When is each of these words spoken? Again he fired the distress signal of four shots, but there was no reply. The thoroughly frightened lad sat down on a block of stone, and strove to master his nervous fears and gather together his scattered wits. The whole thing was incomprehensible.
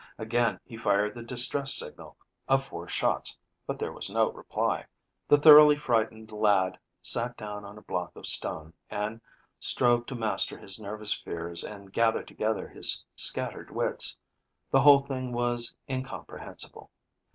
Again 0.17 0.59
he 0.65 0.77
fired 0.77 1.13
the 1.13 1.21
distress 1.21 1.75
signal 1.75 2.17
of 2.47 2.63
four 2.65 2.87
shots, 2.87 3.37
but 3.67 3.77
there 3.77 3.91
was 3.91 4.09
no 4.09 4.31
reply. 4.31 4.87
The 5.27 5.37
thoroughly 5.37 5.75
frightened 5.75 6.31
lad 6.31 6.79
sat 7.03 7.37
down 7.37 7.65
on 7.65 7.77
a 7.77 7.83
block 7.83 8.15
of 8.15 8.25
stone, 8.25 8.73
and 8.89 9.21
strove 9.59 10.07
to 10.07 10.15
master 10.15 10.57
his 10.57 10.79
nervous 10.79 11.13
fears 11.13 11.63
and 11.63 11.93
gather 11.93 12.23
together 12.23 12.67
his 12.67 13.03
scattered 13.15 13.69
wits. 13.69 14.17
The 14.71 14.81
whole 14.81 15.01
thing 15.01 15.33
was 15.33 15.71
incomprehensible. 15.87 16.89